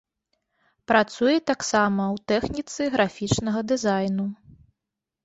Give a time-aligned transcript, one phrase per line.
[0.91, 4.27] Працуе таксама ў тэхніцы графічнага дызайну.